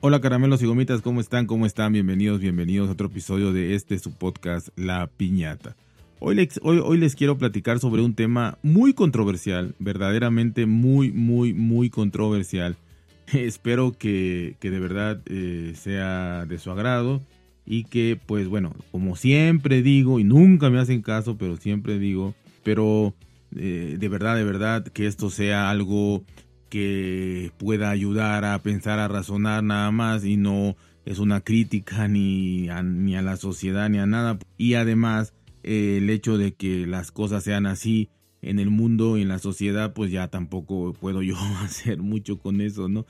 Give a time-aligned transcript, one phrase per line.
[0.00, 1.46] Hola caramelos y gomitas, ¿cómo están?
[1.46, 1.92] ¿Cómo están?
[1.92, 5.74] Bienvenidos, bienvenidos a otro episodio de este su podcast La Piñata.
[6.20, 11.52] Hoy les, hoy, hoy les quiero platicar sobre un tema muy controversial, verdaderamente muy, muy,
[11.52, 12.76] muy controversial.
[13.32, 17.20] Espero que, que, de verdad eh, sea de su agrado
[17.66, 22.36] y que, pues bueno, como siempre digo, y nunca me hacen caso, pero siempre digo,
[22.62, 23.14] pero
[23.56, 26.22] eh, de verdad, de verdad, que esto sea algo
[26.68, 32.68] que pueda ayudar a pensar, a razonar nada más y no es una crítica ni
[32.68, 34.38] a, ni a la sociedad ni a nada.
[34.56, 39.22] Y además eh, el hecho de que las cosas sean así en el mundo y
[39.22, 43.06] en la sociedad, pues ya tampoco puedo yo hacer mucho con eso, ¿no?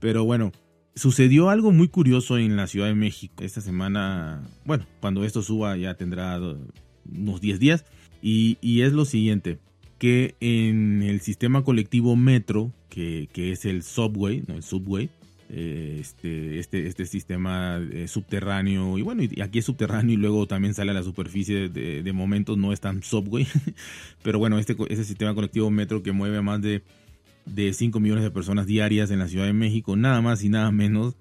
[0.00, 0.52] Pero bueno,
[0.94, 4.42] sucedió algo muy curioso en la Ciudad de México esta semana.
[4.64, 6.40] Bueno, cuando esto suba ya tendrá
[7.04, 7.84] unos 10 días.
[8.24, 9.58] Y, y es lo siguiente
[10.02, 14.56] que en el sistema colectivo metro, que, es el subway, ¿no?
[14.56, 15.10] el subway,
[15.48, 20.48] eh, este, este, este sistema eh, subterráneo, y bueno, y aquí es subterráneo y luego
[20.48, 23.46] también sale a la superficie, de, de momento no es tan subway,
[24.24, 26.82] pero bueno, este, este sistema colectivo metro que mueve a más de,
[27.46, 30.72] de 5 millones de personas diarias en la Ciudad de México, nada más y nada
[30.72, 31.14] menos,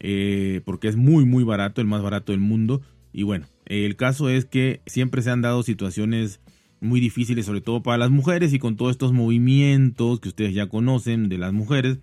[0.00, 2.80] eh, porque es muy, muy barato, el más barato del mundo,
[3.12, 6.40] y bueno, el caso es que siempre se han dado situaciones
[6.82, 10.68] muy difíciles, sobre todo para las mujeres y con todos estos movimientos que ustedes ya
[10.68, 12.00] conocen de las mujeres,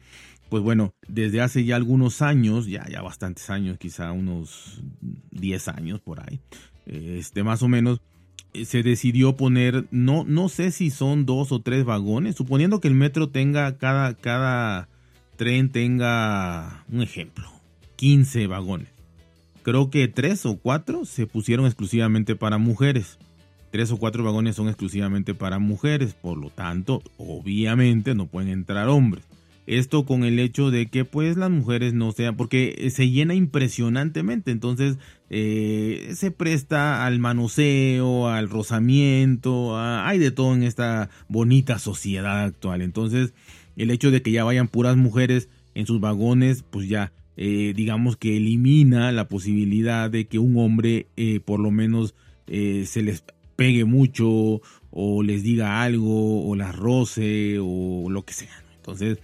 [0.50, 4.82] pues bueno, desde hace ya algunos años, ya, ya bastantes años, quizá unos
[5.32, 6.40] 10 años por ahí,
[6.86, 8.02] este, más o menos,
[8.54, 12.88] eh, se decidió poner, no, no sé si son dos o tres vagones, suponiendo que
[12.88, 14.88] el metro tenga, cada, cada
[15.36, 17.48] tren tenga, un ejemplo,
[17.98, 18.88] 15 vagones.
[19.62, 23.20] Creo que tres o cuatro se pusieron exclusivamente para mujeres
[23.72, 28.88] tres o cuatro vagones son exclusivamente para mujeres, por lo tanto, obviamente no pueden entrar
[28.90, 29.26] hombres.
[29.70, 34.50] Esto con el hecho de que pues las mujeres no sean, porque se llena impresionantemente,
[34.50, 34.98] entonces
[35.30, 42.82] eh, se presta al manoseo, al rozamiento, hay de todo en esta bonita sociedad actual.
[42.82, 43.36] Entonces
[43.78, 48.18] el hecho de que ya vayan puras mujeres en sus vagones, pues ya eh, digamos
[48.18, 52.16] que elimina la posibilidad de que un hombre eh, por lo menos
[52.48, 53.24] se les
[53.60, 58.64] pegue mucho o les diga algo o las roce o lo que sea.
[58.78, 59.20] Entonces,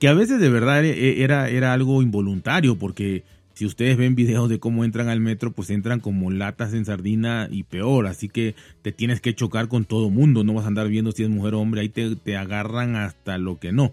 [0.00, 3.22] que a veces de verdad e, e, era, era algo involuntario porque
[3.54, 7.46] si ustedes ven videos de cómo entran al metro, pues entran como latas en sardina
[7.48, 8.08] y peor.
[8.08, 10.42] Así que te tienes que chocar con todo mundo.
[10.42, 11.82] No vas a andar viendo si es mujer o hombre.
[11.82, 13.92] Ahí te, te agarran hasta lo que no.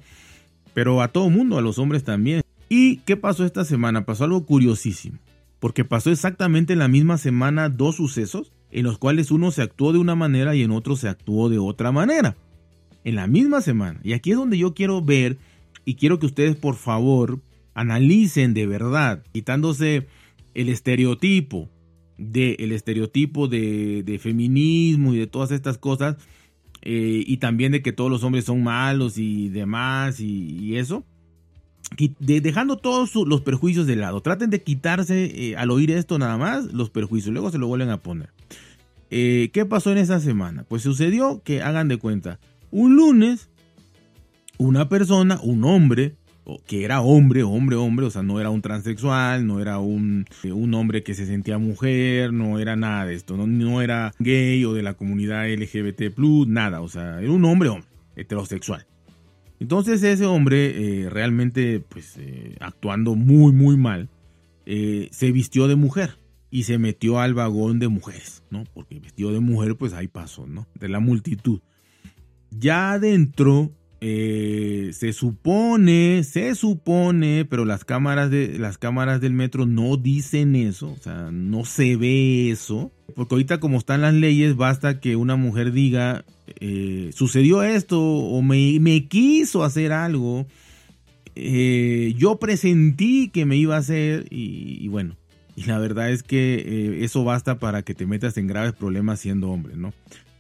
[0.74, 2.42] Pero a todo mundo, a los hombres también.
[2.68, 4.06] ¿Y qué pasó esta semana?
[4.06, 5.20] Pasó algo curiosísimo.
[5.60, 9.94] Porque pasó exactamente en la misma semana dos sucesos en los cuales uno se actuó
[9.94, 12.36] de una manera y en otro se actuó de otra manera.
[13.04, 14.00] En la misma semana.
[14.04, 15.38] Y aquí es donde yo quiero ver
[15.86, 17.40] y quiero que ustedes por favor
[17.76, 20.08] analicen de verdad, quitándose
[20.54, 21.70] el estereotipo
[22.18, 26.18] de el estereotipo de, feminismo y de todas estas cosas
[26.82, 31.04] eh, y también de que todos los hombres son malos y demás y, eso
[32.20, 36.72] dejando todos los perjuicios de lado traten de quitarse eh, al oír esto nada más
[36.72, 38.30] los perjuicios luego se lo vuelven a poner
[39.16, 40.66] eh, ¿Qué pasó en esa semana?
[40.68, 42.40] Pues sucedió que, hagan de cuenta,
[42.72, 43.52] un lunes,
[44.58, 46.16] una persona, un hombre,
[46.66, 50.52] que era hombre, hombre, hombre, o sea, no era un transexual, no era un, eh,
[50.52, 54.74] un hombre que se sentía mujer, no era nada de esto, no, era gay o
[54.74, 58.88] de la comunidad LGBT, nada, o sea, era un hombre, hombre, heterosexual.
[59.60, 62.18] Entonces ese hombre, eh, realmente, pues,
[62.60, 64.10] actuando muy, muy mal,
[64.66, 66.23] se vistió de mujer
[66.54, 68.64] y se metió al vagón de mujeres, ¿no?
[68.76, 70.68] Porque vestido de mujer, pues ahí pasó, ¿no?
[70.80, 71.62] De la multitud.
[72.52, 73.72] Ya adentro
[74.02, 80.56] eh, se supone, se supone, pero las cámaras, de, las cámaras del metro no dicen
[80.56, 82.92] eso, o sea, no se ve eso.
[83.16, 86.24] Porque ahorita como están las leyes, basta que una mujer diga,
[86.60, 90.46] eh, sucedió esto o me, me quiso hacer algo,
[91.36, 95.16] eh, yo presentí que me iba a hacer y bueno,
[95.56, 99.20] y la verdad es que eh, eso basta para que te metas en graves problemas
[99.20, 99.94] siendo hombre, ¿no?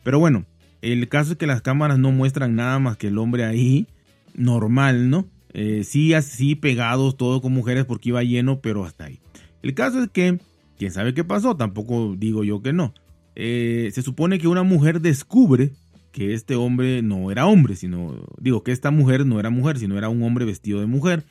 [0.04, 0.46] Pero bueno,
[0.82, 3.88] el caso es que las cámaras no muestran nada más que el hombre ahí,
[4.34, 5.28] normal, ¿no?
[5.54, 9.20] Eh, sí, así pegados, todo con mujeres porque iba lleno, pero hasta ahí.
[9.62, 10.40] El caso es que,
[10.78, 12.94] quién sabe qué pasó, tampoco digo yo que no.
[13.36, 15.72] Eh, se supone que una mujer descubre
[16.12, 19.98] que este hombre no era hombre, sino, digo que esta mujer no era mujer, sino
[19.98, 21.24] era un hombre vestido de mujer.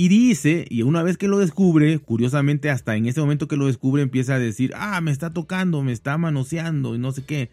[0.00, 3.66] Y dice, y una vez que lo descubre, curiosamente hasta en ese momento que lo
[3.66, 7.50] descubre empieza a decir, ah, me está tocando, me está manoseando y no sé qué.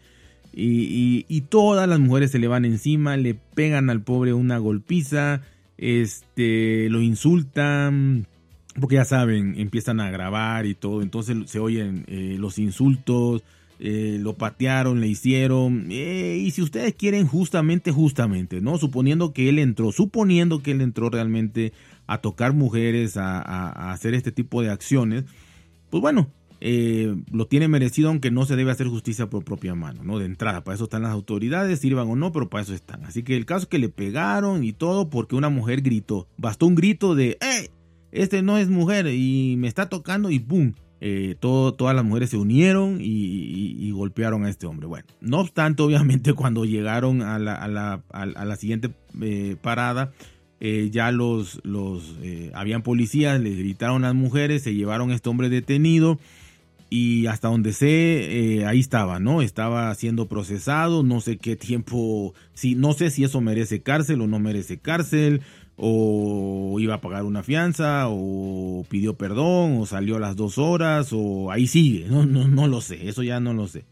[0.54, 5.40] Y, todas las mujeres se le van encima, le pegan al pobre una golpiza,
[5.76, 8.28] este, lo insultan,
[8.80, 13.42] porque ya saben, empiezan a grabar y todo, entonces se oyen eh, los insultos,
[13.80, 18.78] eh, lo patearon, le hicieron, eh, y si ustedes quieren justamente, justamente, ¿no?
[18.78, 21.72] Suponiendo que él entró, suponiendo que él entró realmente
[22.06, 25.24] a tocar mujeres, a, hacer este tipo de acciones,
[25.90, 26.30] pues bueno,
[26.60, 30.18] lo tiene merecido, aunque no se debe hacer justicia por propia mano, ¿no?
[30.18, 33.04] De entrada, para eso están las autoridades, sirvan o no, pero para eso están.
[33.04, 36.28] Así que el caso es que le pegaron y todo porque una mujer gritó.
[36.36, 37.70] Bastó un grito de, ¡eh!
[38.12, 40.72] este no es mujer y me está tocando y ¡pum!
[41.02, 44.86] Eh, todo, todas las mujeres se unieron y, golpearon a este hombre.
[44.86, 48.90] Bueno, no obstante, obviamente cuando llegaron a la siguiente
[49.22, 50.12] eh, parada,
[50.60, 52.16] eh, ya los, los
[52.54, 56.18] habían policías, le gritaron a las mujeres, se llevaron a este hombre detenido
[56.88, 59.42] y hasta donde sé, ahí estaba, ¿no?
[59.42, 64.26] Estaba siendo procesado, no sé qué tiempo, si, no sé si eso merece cárcel o
[64.26, 65.42] no merece cárcel,
[65.76, 71.10] o iba a pagar una fianza, o pidió perdón, o salió a las dos horas,
[71.12, 73.84] o ahí sigue, no, no, no lo sé, eso ya no lo sé.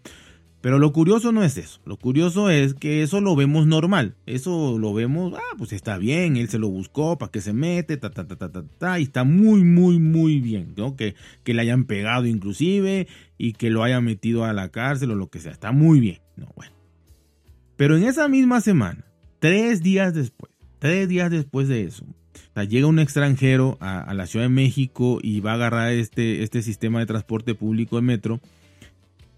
[0.65, 4.79] Pero lo curioso no es eso, lo curioso es que eso lo vemos normal, eso
[4.79, 8.09] lo vemos, ah, pues está bien, él se lo buscó, para que se mete, ta,
[8.09, 10.97] ta, ta, ta, ta, ta, y está muy, muy, muy bien, ¿no?
[10.97, 15.17] Que, que le hayan pegado inclusive y que lo hayan metido a la cárcel o
[15.17, 16.73] lo que sea, está muy bien, no, bueno.
[17.77, 19.05] Pero en esa misma semana,
[19.41, 22.05] tres días después, Tres días después de eso,
[22.69, 27.01] llega un extranjero a, la Ciudad de México y va a agarrar este, este sistema
[27.01, 28.41] de transporte público de metro.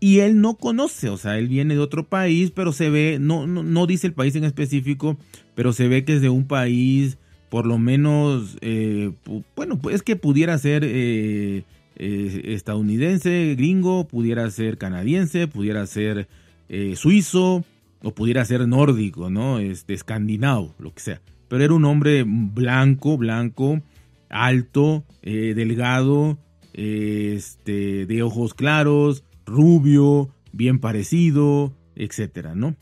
[0.06, 3.48] Y él no conoce, o sea, él viene de otro país, pero se ve, no,
[3.48, 5.16] no, dice el país en específico,
[5.56, 7.18] pero se ve que es de un país,
[7.48, 9.10] por lo menos, eh,
[9.56, 11.64] bueno, pues que pudiera ser eh,
[11.96, 16.28] eh, estadounidense, gringo, pudiera ser canadiense, pudiera ser
[16.94, 17.64] suizo,
[18.00, 19.58] o pudiera ser nórdico, ¿no?
[19.58, 23.82] Este, escandinavo, lo que sea pero era un hombre blanco, blanco,
[24.28, 26.38] alto, delgado,
[26.74, 32.76] este, de ojos claros, rubio, bien parecido, etcétera, ¿no?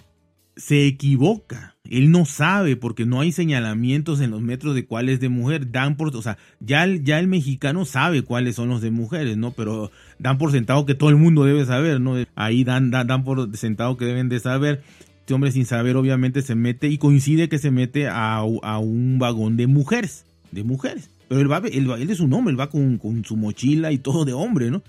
[0.56, 1.76] Se equivoca.
[1.90, 5.70] Él no sabe porque no hay señalamientos en los metros de cuál es de mujer.
[5.70, 9.36] Dan por, o sea, ya el, ya el mexicano sabe cuáles son los de mujeres,
[9.36, 9.50] ¿no?
[9.50, 12.14] Pero dan por sentado que todo el mundo debe saber, ¿no?
[12.36, 14.82] Ahí dan, dan, dan por sentado que deben de saber.
[15.24, 19.56] Este hombre sin saber obviamente se mete y coincide que se mete a, un vagón
[19.56, 21.08] de mujeres, de mujeres.
[21.28, 24.34] Pero él, va, él, es un hombre, él va con, su mochila y todo de
[24.34, 24.82] hombre, ¿no?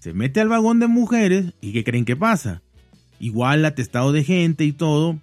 [0.00, 2.62] Se mete al vagón de mujeres y ¿qué creen que pasa?
[3.20, 5.20] Igual atestado de gente y todo.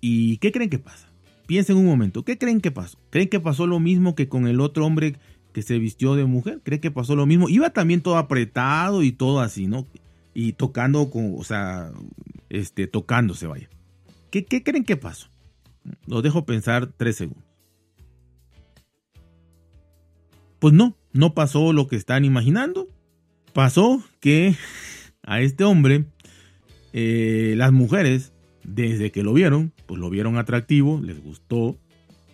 [0.00, 1.08] ¿Y qué creen que pasa?
[1.46, 2.96] Piensen un momento, ¿qué creen que pasó?
[3.10, 5.16] ¿Creen que pasó lo mismo que con el otro hombre
[5.52, 6.60] que se vistió de mujer?
[6.62, 7.48] ¿Creen que pasó lo mismo?
[7.48, 9.86] Iba también todo apretado y todo así, ¿no?
[10.32, 11.90] Y tocando con, o sea,
[12.48, 13.68] este, tocándose, vaya.
[14.30, 15.26] ¿Qué, creen que pasó?
[16.06, 17.44] Lo dejo pensar tres segundos.
[20.60, 22.86] Pues no, no pasó lo que están imaginando.
[23.52, 24.56] Pasó que
[25.22, 26.04] a este hombre,
[26.92, 28.32] eh, las mujeres,
[28.64, 31.78] desde que lo vieron, pues lo vieron atractivo, les gustó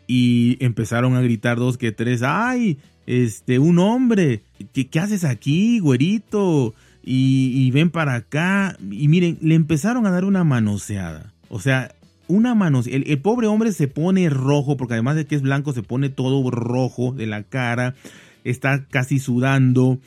[0.07, 4.43] y empezaron a gritar dos que tres, ay, este, un hombre,
[4.73, 6.75] ¿qué, qué haces aquí, güerito?
[7.07, 8.77] y, ven para acá.
[8.91, 11.33] Y miren, le empezaron a dar una manoseada.
[11.49, 11.95] O sea,
[12.27, 12.81] una mano.
[12.85, 16.51] El, pobre hombre se pone rojo, porque además de que es blanco, se pone todo
[16.51, 17.95] rojo de la cara.
[18.43, 20.01] Está casi sudando.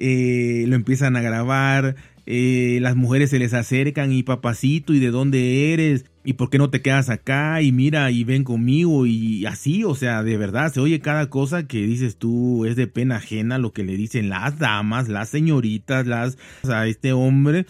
[0.00, 1.94] Eh, lo empiezan a grabar.
[2.24, 6.06] Eh, las mujeres se les acercan y papacito, ¿y de dónde eres?
[6.24, 7.60] ¿Y por qué no te quedas acá?
[7.60, 11.66] Y mira, y ven conmigo, y así, o sea, de verdad, se oye cada cosa
[11.66, 16.06] que dices tú, es de pena ajena lo que le dicen las damas, las señoritas,
[16.06, 16.38] las
[16.68, 17.66] a este hombre.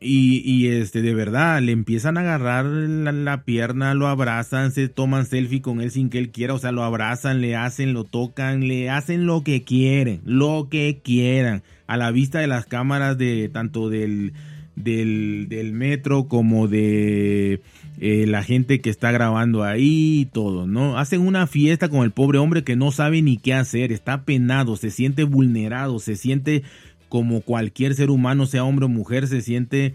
[0.00, 5.24] Y, y, este, de verdad, le empiezan a agarrar la, pierna, lo abrazan, se toman
[5.24, 8.68] selfie con él sin que él quiera, o sea, lo abrazan, le hacen, lo tocan,
[8.68, 13.48] le hacen lo que quieren, lo que quieran, a la vista de las cámaras de
[13.48, 14.34] tanto del,
[14.76, 17.62] del, del metro como de
[18.00, 20.98] eh, la gente que está grabando ahí y todo, ¿no?
[20.98, 24.76] Hacen una fiesta con el pobre hombre que no sabe ni qué hacer, está penado,
[24.76, 26.64] se siente vulnerado, se siente
[27.08, 29.94] como cualquier ser humano, sea hombre o mujer, se siente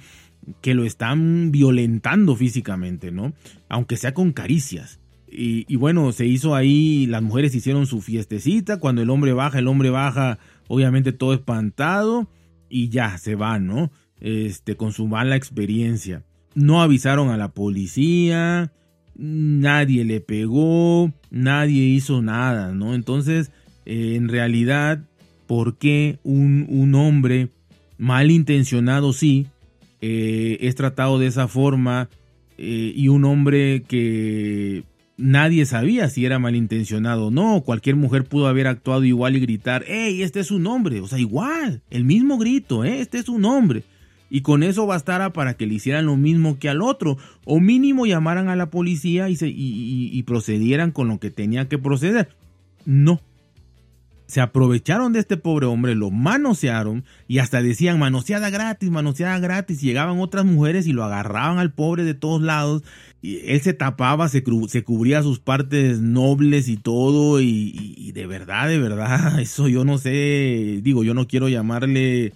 [0.62, 3.34] que lo están violentando físicamente, ¿no?
[3.68, 5.00] Aunque sea con caricias.
[5.32, 9.68] Y, bueno, se hizo ahí, las mujeres hicieron su fiestecita, cuando el hombre baja, el
[9.68, 12.28] hombre baja, obviamente todo espantado,
[12.68, 13.92] y ya, se va, ¿no?
[14.20, 16.24] Este, con su mala experiencia
[16.56, 18.74] no avisaron a la policía,
[19.16, 22.96] nadie le pegó, nadie hizo nada, ¿no?
[22.96, 23.52] Entonces,
[23.86, 25.06] eh, en realidad,
[25.50, 27.50] ¿por qué un, un hombre
[27.98, 29.48] malintencionado sí
[30.00, 32.08] eh, es tratado de esa forma
[32.60, 34.84] eh, y un hombre que
[35.18, 37.64] nadie sabía si era malintencionado o no.
[37.66, 41.02] Cualquier mujer pudo haber actuado igual y gritar, ¡Ey, este es su nombre!
[41.02, 43.00] O sea, igual, el mismo grito, ¿eh?
[43.00, 43.82] Este es su nombre.
[44.30, 47.18] Y con eso bastara para que le hicieran lo mismo que al otro.
[47.44, 51.80] O mínimo llamaran a la policía y, se, y procedieran con lo que tenían que
[51.80, 52.30] proceder.
[52.86, 53.20] No
[54.30, 59.82] se aprovecharon de este pobre hombre, lo manosearon y hasta decían manoseada gratis, manoseada gratis.
[59.82, 62.84] llegaban otras mujeres y lo agarraban al pobre de todos lados.
[63.24, 67.42] Y él se tapaba, se, cubría sus partes nobles y todo.
[67.42, 70.80] Y, de verdad, de verdad, eso yo no sé.
[70.84, 72.34] Digo, yo no quiero llamarle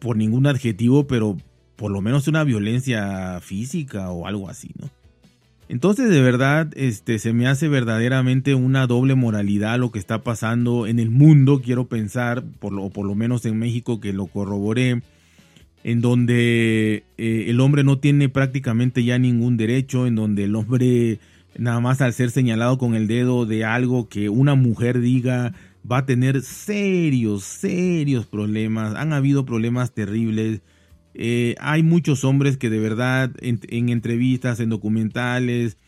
[0.00, 1.36] por ningún adjetivo, pero
[1.76, 4.90] por lo menos una violencia física o algo así, ¿no?
[5.68, 10.86] Entonces, de verdad, este, se me hace verdaderamente una doble moralidad lo que está pasando
[10.86, 15.02] en el mundo, quiero pensar, por lo, por lo menos en México que lo corroboré,
[15.82, 21.18] en donde eh, el hombre no tiene prácticamente ya ningún derecho, en donde el hombre,
[21.58, 25.52] nada más al ser señalado con el dedo de algo que una mujer diga,
[25.90, 28.94] va a tener serios, serios problemas.
[28.94, 30.60] Han habido problemas terribles
[31.18, 35.78] eh, hay muchos hombres que de verdad en, entrevistas, en documentales,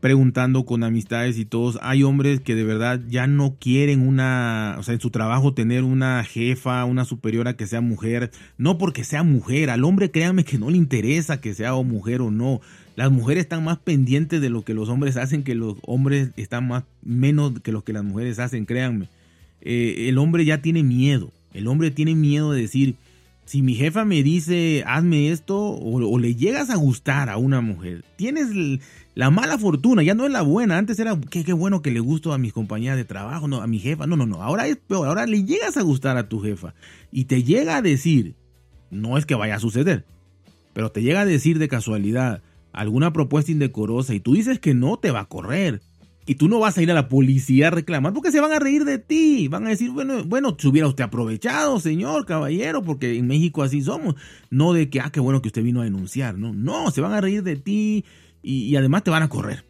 [0.00, 4.82] preguntando con amistades y todos, hay hombres que de verdad ya no quieren una, o
[4.82, 9.22] sea, en su trabajo tener una jefa, una superiora que sea mujer, no porque sea
[9.22, 12.60] mujer, al hombre créanme que no le interesa que sea o mujer o no.
[12.96, 16.68] Las mujeres están más pendientes de lo que los hombres hacen que los hombres están
[16.68, 19.08] más menos que lo que las mujeres hacen, créanme.
[19.62, 22.96] Eh, el hombre ya tiene miedo, el hombre tiene miedo de decir,
[23.46, 28.04] si mi jefa me dice hazme esto o, le llegas a gustar a una mujer,
[28.16, 28.48] tienes
[29.14, 32.00] la mala fortuna, ya no es la buena, antes era qué, qué bueno que le
[32.00, 34.76] gusto a mis compañeras de trabajo, no, a mi jefa, no, no, no, ahora es
[34.76, 36.74] peor, ahora le llegas a gustar a tu jefa
[37.12, 38.34] y te llega a decir,
[38.90, 40.04] no es que vaya a suceder,
[40.72, 44.98] pero te llega a decir de casualidad alguna propuesta indecorosa y tú dices que no,
[44.98, 45.80] te va a correr.
[46.26, 48.58] Y tú no vas a ir a la policía a reclamar porque se van a
[48.58, 49.46] reír de ti.
[49.46, 53.80] Van a decir, bueno, bueno, se hubiera usted aprovechado, señor, caballero, porque en México así
[53.80, 54.16] somos.
[54.50, 56.52] No de que, ah, qué bueno que usted vino a denunciar, no.
[56.52, 58.04] No, se van a reír de ti
[58.42, 59.64] y, y además te van a correr.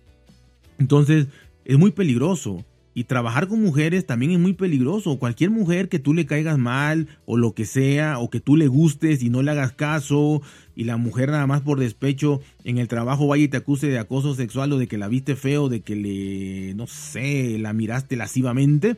[0.78, 1.26] Entonces,
[1.66, 2.64] es muy peligroso.
[2.97, 5.19] Y trabajar con mujeres también es muy peligroso.
[5.19, 8.69] Cualquier mujer que tú le caigas mal o lo que sea, o que tú le
[8.69, 10.41] gustes y no le hagas caso,
[10.75, 13.99] y la mujer nada más por despecho en el trabajo vaya y te acuse de
[13.99, 18.17] acoso sexual o de que la viste feo, de que le, no sé, la miraste
[18.17, 18.97] lascivamente,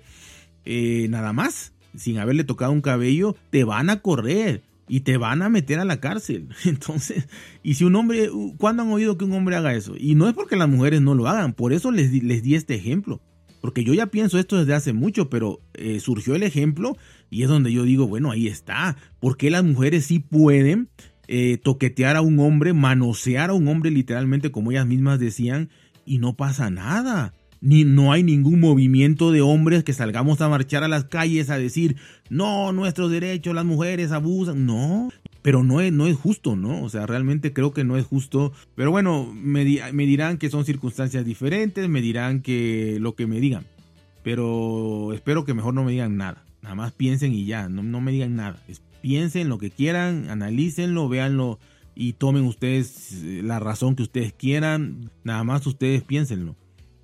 [0.65, 5.43] eh, nada más, sin haberle tocado un cabello, te van a correr y te van
[5.43, 6.51] a meter a la cárcel.
[6.65, 7.27] Entonces,
[7.65, 9.95] y si un hombre, ¿cuándo han oído que un hombre haga eso?
[9.99, 12.77] Y no es porque las mujeres no lo hagan, por eso les, les di este
[12.77, 13.21] ejemplo.
[13.69, 16.97] Porque yo ya pienso esto desde hace mucho, pero eh, surgió el ejemplo
[17.29, 18.97] y es donde yo digo, bueno, ahí está.
[19.21, 20.89] ¿Por qué las mujeres sí pueden
[21.27, 25.69] eh, toquetear a un hombre, manosear a un hombre literalmente, como ellas mismas decían,
[26.07, 27.35] y no pasa nada?
[27.61, 31.59] Ni, no hay ningún movimiento de hombres que salgamos a marchar a las calles a
[31.59, 31.97] decir,
[32.31, 34.65] no, nuestros derechos, las mujeres abusan.
[34.65, 35.11] No,
[35.43, 36.83] pero no es, no es justo, ¿no?
[36.83, 38.53] O sea, realmente creo que no es justo.
[38.75, 43.41] Pero bueno, me, me dirán que son circunstancias diferentes, me dirán que lo que me
[43.41, 43.67] digan.
[44.23, 46.45] Pero espero que mejor no me digan nada.
[46.63, 48.63] Nada más piensen y ya, no, no me digan nada.
[49.01, 51.59] piensen lo que quieran, analícenlo, véanlo
[51.95, 55.11] y tomen ustedes eh, la razón que ustedes quieran.
[55.25, 56.57] Nada más ustedes piénsenlo.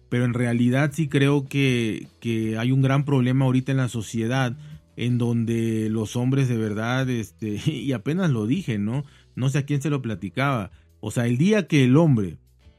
[0.09, 4.57] Pero en realidad sí creo que, que hay un gran problema ahorita en la sociedad
[4.97, 9.05] en donde los hombres de verdad, este, y apenas lo dije, ¿no?
[9.35, 10.71] No sé a quién se lo platicaba.
[11.01, 12.39] O sea, el día que el hombre,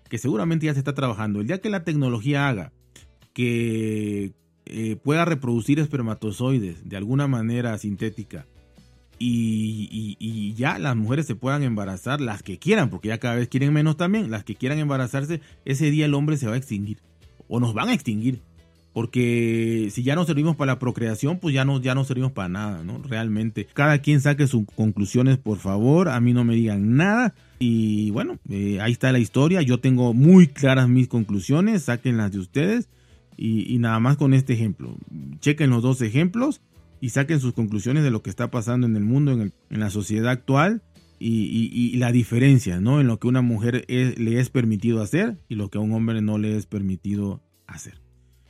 [0.10, 2.72] que seguramente ya se está trabajando, el día que la tecnología haga
[3.34, 4.32] que
[4.66, 8.48] eh, pueda reproducir espermatozoides de alguna manera sintética
[9.20, 13.48] y, y, ya las mujeres se puedan embarazar, las que quieran, porque ya cada vez
[13.48, 17.00] quieren menos también, las que quieran embarazarse, ese día el hombre se va a extinguir
[17.48, 18.42] o nos van a extinguir
[18.96, 22.48] porque si ya no servimos para la procreación, pues ya no, ya no servimos para
[22.48, 23.02] nada, ¿no?
[23.04, 23.68] Realmente.
[23.74, 27.36] Cada quien saque sus conclusiones, por favor, a mí no me digan nada.
[27.60, 32.40] Y bueno, eh, ahí está la historia, yo tengo muy claras mis conclusiones, sáquenlas de
[32.40, 32.88] ustedes.
[33.36, 34.96] Y, nada más con este ejemplo.
[35.42, 36.62] Chequen los dos ejemplos
[37.02, 40.32] y saquen sus conclusiones de lo que está pasando en el mundo, en, la sociedad
[40.32, 40.84] actual.
[41.20, 43.02] Y, la diferencia, ¿no?
[43.02, 46.22] En lo que una mujer le es permitido hacer y lo que a un hombre
[46.22, 48.05] no le es permitido hacer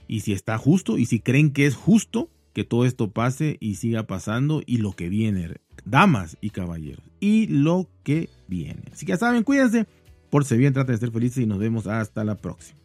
[0.08, 3.76] y si está justo y si creen que es justo que todo esto pase y
[3.76, 8.84] siga pasando y lo que viene, damas y caballeros, y lo que viene.
[8.94, 9.86] Así que ya saben, cuídense,
[10.30, 12.80] por si bien, traten de ser felices y nos vemos hasta la próxima.